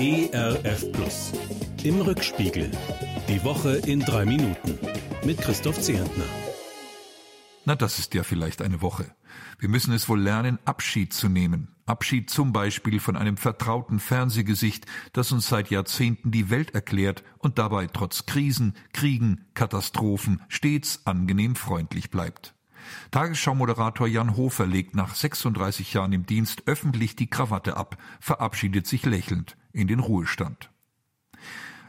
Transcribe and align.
ERF 0.00 0.92
Plus. 0.92 1.32
Im 1.82 2.00
Rückspiegel. 2.00 2.70
Die 3.28 3.42
Woche 3.42 3.78
in 3.78 3.98
drei 3.98 4.24
Minuten. 4.24 4.78
Mit 5.24 5.38
Christoph 5.38 5.80
Zehentner. 5.80 6.22
Na, 7.64 7.74
das 7.74 7.98
ist 7.98 8.14
ja 8.14 8.22
vielleicht 8.22 8.62
eine 8.62 8.80
Woche. 8.80 9.12
Wir 9.58 9.68
müssen 9.68 9.92
es 9.92 10.08
wohl 10.08 10.20
lernen, 10.20 10.60
Abschied 10.64 11.12
zu 11.12 11.28
nehmen. 11.28 11.74
Abschied 11.84 12.30
zum 12.30 12.52
Beispiel 12.52 13.00
von 13.00 13.16
einem 13.16 13.36
vertrauten 13.36 13.98
Fernsehgesicht, 13.98 14.86
das 15.14 15.32
uns 15.32 15.48
seit 15.48 15.68
Jahrzehnten 15.68 16.30
die 16.30 16.48
Welt 16.48 16.76
erklärt 16.76 17.24
und 17.38 17.58
dabei 17.58 17.88
trotz 17.88 18.24
Krisen, 18.24 18.74
Kriegen, 18.92 19.46
Katastrophen 19.54 20.42
stets 20.46 21.06
angenehm 21.06 21.56
freundlich 21.56 22.12
bleibt. 22.12 22.54
Tagesschau-Moderator 23.10 24.06
Jan 24.06 24.36
Hofer 24.36 24.64
legt 24.64 24.94
nach 24.94 25.16
36 25.16 25.92
Jahren 25.92 26.12
im 26.12 26.24
Dienst 26.24 26.62
öffentlich 26.66 27.16
die 27.16 27.28
Krawatte 27.28 27.76
ab, 27.76 27.98
verabschiedet 28.20 28.86
sich 28.86 29.04
lächelnd 29.04 29.56
in 29.78 29.86
den 29.86 30.00
Ruhestand. 30.00 30.70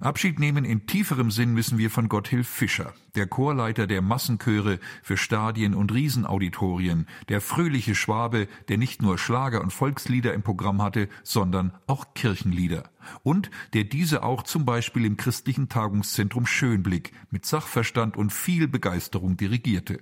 Abschied 0.00 0.38
nehmen 0.38 0.64
in 0.64 0.86
tieferem 0.86 1.32
Sinn 1.32 1.54
müssen 1.54 1.76
wir 1.76 1.90
von 1.90 2.08
Gotthilf 2.08 2.46
Fischer, 2.48 2.94
der 3.16 3.26
Chorleiter 3.26 3.88
der 3.88 4.00
Massenchöre 4.00 4.78
für 5.02 5.16
Stadien 5.16 5.74
und 5.74 5.92
Riesenauditorien, 5.92 7.06
der 7.28 7.40
fröhliche 7.40 7.96
Schwabe, 7.96 8.46
der 8.68 8.78
nicht 8.78 9.02
nur 9.02 9.18
Schlager 9.18 9.60
und 9.60 9.72
Volkslieder 9.72 10.34
im 10.34 10.42
Programm 10.42 10.82
hatte, 10.82 11.08
sondern 11.24 11.72
auch 11.88 12.14
Kirchenlieder. 12.14 12.90
Und 13.24 13.50
der 13.72 13.84
diese 13.84 14.22
auch 14.22 14.44
zum 14.44 14.64
Beispiel 14.64 15.04
im 15.04 15.16
christlichen 15.16 15.68
Tagungszentrum 15.68 16.46
Schönblick 16.46 17.12
mit 17.30 17.44
Sachverstand 17.44 18.16
und 18.16 18.32
viel 18.32 18.68
Begeisterung 18.68 19.36
dirigierte. 19.36 19.98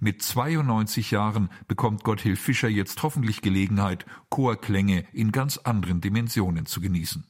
Mit 0.00 0.22
92 0.22 1.10
Jahren 1.10 1.50
bekommt 1.68 2.04
Gotthilf 2.04 2.40
Fischer 2.40 2.68
jetzt 2.68 3.02
hoffentlich 3.02 3.42
Gelegenheit, 3.42 4.06
Chorklänge 4.28 5.04
in 5.12 5.32
ganz 5.32 5.58
anderen 5.58 6.00
Dimensionen 6.00 6.66
zu 6.66 6.80
genießen. 6.80 7.24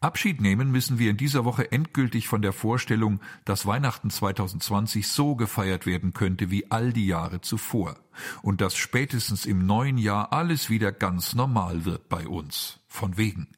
Abschied 0.00 0.40
nehmen 0.40 0.70
müssen 0.70 0.98
wir 0.98 1.10
in 1.10 1.16
dieser 1.16 1.44
Woche 1.44 1.72
endgültig 1.72 2.28
von 2.28 2.42
der 2.42 2.52
Vorstellung, 2.52 3.20
dass 3.44 3.66
Weihnachten 3.66 4.10
2020 4.10 5.08
so 5.08 5.34
gefeiert 5.34 5.86
werden 5.86 6.12
könnte 6.12 6.50
wie 6.50 6.70
all 6.70 6.92
die 6.92 7.06
Jahre 7.06 7.40
zuvor 7.40 7.96
und 8.42 8.60
dass 8.60 8.76
spätestens 8.76 9.46
im 9.46 9.66
neuen 9.66 9.98
Jahr 9.98 10.32
alles 10.32 10.70
wieder 10.70 10.92
ganz 10.92 11.34
normal 11.34 11.84
wird 11.84 12.08
bei 12.08 12.26
uns. 12.26 12.80
Von 12.86 13.16
wegen. 13.16 13.48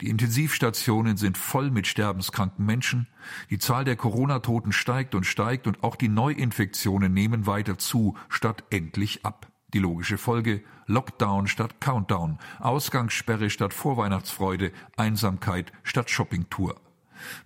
Die 0.00 0.08
Intensivstationen 0.08 1.16
sind 1.16 1.38
voll 1.38 1.70
mit 1.70 1.86
sterbenskranken 1.86 2.64
Menschen, 2.66 3.06
die 3.50 3.58
Zahl 3.58 3.84
der 3.84 3.96
Corona-Toten 3.96 4.72
steigt 4.72 5.14
und 5.14 5.24
steigt 5.24 5.66
und 5.66 5.82
auch 5.82 5.96
die 5.96 6.08
Neuinfektionen 6.08 7.12
nehmen 7.12 7.46
weiter 7.46 7.78
zu, 7.78 8.16
statt 8.28 8.64
endlich 8.70 9.24
ab. 9.24 9.50
Die 9.74 9.78
logische 9.78 10.18
Folge 10.18 10.62
Lockdown 10.86 11.46
statt 11.46 11.80
Countdown, 11.80 12.38
Ausgangssperre 12.60 13.48
statt 13.48 13.72
Vorweihnachtsfreude, 13.72 14.72
Einsamkeit 14.96 15.72
statt 15.82 16.10
Shoppingtour. 16.10 16.80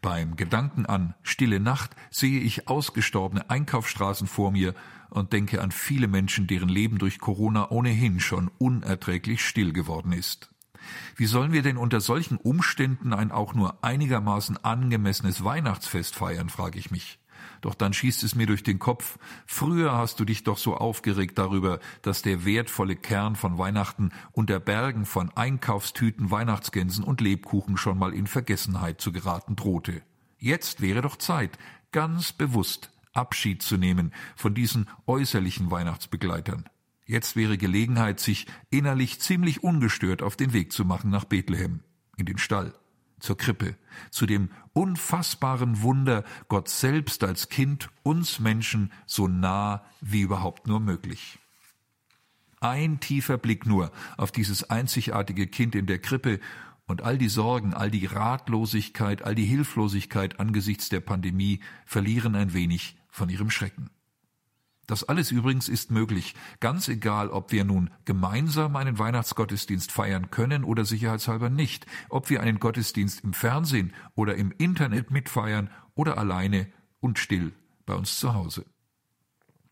Beim 0.02 0.36
Gedanken 0.36 0.86
an 0.86 1.14
stille 1.22 1.60
Nacht 1.60 1.94
sehe 2.10 2.40
ich 2.40 2.66
ausgestorbene 2.68 3.50
Einkaufsstraßen 3.50 4.26
vor 4.26 4.50
mir 4.50 4.74
und 5.10 5.32
denke 5.32 5.60
an 5.60 5.70
viele 5.70 6.08
Menschen, 6.08 6.46
deren 6.46 6.68
Leben 6.68 6.98
durch 6.98 7.18
Corona 7.18 7.70
ohnehin 7.70 8.20
schon 8.20 8.50
unerträglich 8.58 9.44
still 9.44 9.72
geworden 9.72 10.12
ist. 10.12 10.50
Wie 11.16 11.26
sollen 11.26 11.52
wir 11.52 11.62
denn 11.62 11.76
unter 11.76 12.00
solchen 12.00 12.36
Umständen 12.36 13.12
ein 13.12 13.30
auch 13.30 13.54
nur 13.54 13.82
einigermaßen 13.84 14.62
angemessenes 14.64 15.44
Weihnachtsfest 15.44 16.14
feiern, 16.14 16.48
frage 16.48 16.78
ich 16.78 16.90
mich. 16.90 17.18
Doch 17.60 17.74
dann 17.74 17.92
schießt 17.92 18.22
es 18.22 18.34
mir 18.34 18.46
durch 18.46 18.62
den 18.62 18.78
Kopf, 18.78 19.18
früher 19.46 19.92
hast 19.92 20.20
du 20.20 20.24
dich 20.24 20.44
doch 20.44 20.58
so 20.58 20.76
aufgeregt 20.76 21.38
darüber, 21.38 21.80
dass 22.02 22.22
der 22.22 22.44
wertvolle 22.44 22.96
Kern 22.96 23.36
von 23.36 23.58
Weihnachten 23.58 24.10
unter 24.32 24.60
Bergen 24.60 25.04
von 25.04 25.30
Einkaufstüten, 25.36 26.30
Weihnachtsgänsen 26.30 27.04
und 27.04 27.20
Lebkuchen 27.20 27.76
schon 27.76 27.98
mal 27.98 28.12
in 28.12 28.26
Vergessenheit 28.26 29.00
zu 29.00 29.12
geraten 29.12 29.56
drohte. 29.56 30.02
Jetzt 30.38 30.80
wäre 30.80 31.02
doch 31.02 31.16
Zeit, 31.16 31.58
ganz 31.92 32.32
bewusst 32.32 32.90
Abschied 33.14 33.62
zu 33.62 33.78
nehmen 33.78 34.12
von 34.36 34.54
diesen 34.54 34.88
äußerlichen 35.06 35.70
Weihnachtsbegleitern. 35.70 36.68
Jetzt 37.06 37.36
wäre 37.36 37.56
Gelegenheit, 37.56 38.20
sich 38.20 38.46
innerlich 38.68 39.20
ziemlich 39.20 39.62
ungestört 39.62 40.22
auf 40.22 40.36
den 40.36 40.52
Weg 40.52 40.72
zu 40.72 40.84
machen 40.84 41.10
nach 41.10 41.24
Bethlehem, 41.24 41.80
in 42.16 42.26
den 42.26 42.38
Stall 42.38 42.74
zur 43.20 43.36
Krippe, 43.36 43.76
zu 44.10 44.26
dem 44.26 44.50
unfassbaren 44.72 45.82
Wunder, 45.82 46.24
Gott 46.48 46.68
selbst 46.68 47.24
als 47.24 47.48
Kind 47.48 47.88
uns 48.02 48.40
Menschen 48.40 48.92
so 49.06 49.26
nah 49.28 49.84
wie 50.00 50.20
überhaupt 50.20 50.66
nur 50.66 50.80
möglich. 50.80 51.38
Ein 52.60 53.00
tiefer 53.00 53.38
Blick 53.38 53.66
nur 53.66 53.92
auf 54.16 54.32
dieses 54.32 54.70
einzigartige 54.70 55.46
Kind 55.46 55.74
in 55.74 55.86
der 55.86 55.98
Krippe 55.98 56.40
und 56.86 57.02
all 57.02 57.18
die 57.18 57.28
Sorgen, 57.28 57.74
all 57.74 57.90
die 57.90 58.06
Ratlosigkeit, 58.06 59.22
all 59.22 59.34
die 59.34 59.44
Hilflosigkeit 59.44 60.40
angesichts 60.40 60.88
der 60.88 61.00
Pandemie 61.00 61.60
verlieren 61.84 62.34
ein 62.34 62.52
wenig 62.52 62.96
von 63.08 63.28
ihrem 63.28 63.50
Schrecken. 63.50 63.90
Das 64.86 65.02
alles 65.04 65.32
übrigens 65.32 65.68
ist 65.68 65.90
möglich, 65.90 66.34
ganz 66.60 66.88
egal, 66.88 67.30
ob 67.30 67.50
wir 67.50 67.64
nun 67.64 67.90
gemeinsam 68.04 68.76
einen 68.76 68.98
Weihnachtsgottesdienst 68.98 69.90
feiern 69.90 70.30
können 70.30 70.62
oder 70.62 70.84
sicherheitshalber 70.84 71.50
nicht, 71.50 71.86
ob 72.08 72.30
wir 72.30 72.40
einen 72.40 72.60
Gottesdienst 72.60 73.24
im 73.24 73.32
Fernsehen 73.32 73.92
oder 74.14 74.36
im 74.36 74.52
Internet 74.58 75.10
mitfeiern 75.10 75.70
oder 75.94 76.18
alleine 76.18 76.68
und 77.00 77.18
still 77.18 77.52
bei 77.84 77.94
uns 77.94 78.18
zu 78.18 78.34
Hause. 78.34 78.64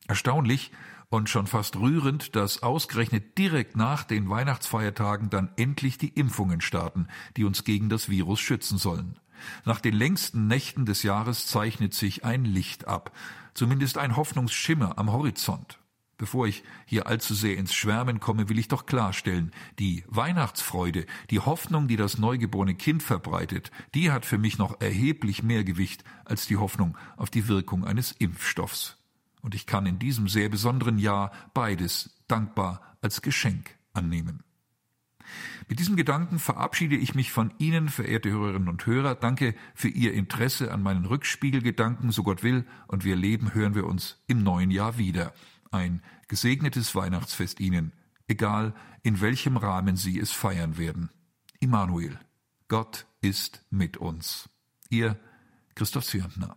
Erstaunlich 0.09 0.73
und 1.09 1.29
schon 1.29 1.47
fast 1.47 1.77
rührend, 1.77 2.37
dass 2.37 2.63
ausgerechnet 2.63 3.39
direkt 3.39 3.77
nach 3.77 4.05
den 4.05 4.29
Weihnachtsfeiertagen 4.29 5.31
dann 5.31 5.51
endlich 5.57 5.99
die 5.99 6.09
Impfungen 6.09 6.61
starten, 6.61 7.09
die 7.37 7.45
uns 7.45 7.65
gegen 7.65 7.89
das 7.89 8.09
Virus 8.09 8.41
schützen 8.41 8.79
sollen. 8.79 9.19
Nach 9.65 9.81
den 9.81 9.95
längsten 9.95 10.47
Nächten 10.47 10.87
des 10.87 11.03
Jahres 11.03 11.47
zeichnet 11.47 11.95
sich 11.95 12.25
ein 12.25 12.45
Licht 12.45 12.87
ab, 12.89 13.13
zumindest 13.55 13.99
ein 13.99 14.17
Hoffnungsschimmer 14.17 14.99
am 14.99 15.13
Horizont. 15.13 15.79
Bevor 16.17 16.47
ich 16.47 16.63
hier 16.87 17.09
allzu 17.09 17.35
sehr 17.35 17.57
ins 17.57 17.75
Schwärmen 17.75 18.21
komme, 18.21 18.49
will 18.49 18.59
ich 18.59 18.69
doch 18.69 18.87
klarstellen, 18.87 19.51
die 19.81 20.05
Weihnachtsfreude, 20.07 21.07
die 21.31 21.41
Hoffnung, 21.41 21.89
die 21.89 21.97
das 21.97 22.19
neugeborene 22.19 22.77
Kind 22.77 23.03
verbreitet, 23.03 23.73
die 23.95 24.13
hat 24.13 24.25
für 24.25 24.39
mich 24.39 24.57
noch 24.57 24.81
erheblich 24.81 25.43
mehr 25.43 25.65
Gewicht 25.65 26.05
als 26.25 26.47
die 26.47 26.57
Hoffnung 26.57 26.97
auf 27.17 27.31
die 27.31 27.49
Wirkung 27.49 27.85
eines 27.85 28.13
Impfstoffs. 28.13 28.97
Und 29.45 29.55
ich 29.55 29.67
kann 29.67 29.85
in 29.85 29.99
diesem 29.99 30.27
sehr 30.27 30.49
besonderen 30.49 30.97
Jahr 30.97 31.31
beides 31.53 32.19
dankbar 32.29 32.81
als 33.03 33.21
Geschenk 33.21 33.77
annehmen. 33.93 34.43
Mit 35.69 35.81
diesem 35.81 35.97
Gedanken 35.97 36.39
verabschiede 36.39 36.97
ich 36.97 37.15
mich 37.15 37.31
von 37.31 37.53
Ihnen, 37.59 37.91
verehrte 37.91 38.31
Hörerinnen 38.31 38.71
und 38.71 38.87
Hörer. 38.87 39.15
Danke 39.15 39.55
für 39.75 39.89
Ihr 39.89 40.15
Interesse 40.15 40.73
an 40.73 40.83
meinen 40.83 41.05
Rückspiegelgedanken. 41.05 42.11
So 42.11 42.23
Gott 42.23 42.43
will 42.43 42.65
und 42.87 43.05
wir 43.05 43.17
leben, 43.17 43.53
hören 43.53 43.75
wir 43.75 43.85
uns 43.85 44.17
im 44.27 44.43
neuen 44.43 44.71
Jahr 44.71 44.97
wieder. 44.97 45.35
Ein 45.71 46.01
gesegnetes 46.27 46.95
Weihnachtsfest 46.95 47.61
Ihnen, 47.61 47.93
egal 48.27 48.75
in 49.03 49.21
welchem 49.21 49.59
Rahmen 49.59 49.97
Sie 49.97 50.19
es 50.19 50.33
feiern 50.33 50.79
werden. 50.79 51.11
Immanuel, 51.61 52.19
Gott 52.69 53.07
ist 53.21 53.63
mit 53.69 53.99
uns. 53.99 54.49
Ihr 54.89 55.21
Christoph 55.75 56.07
Zürntner. 56.07 56.57